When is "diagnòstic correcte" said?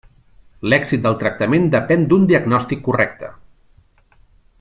2.31-3.31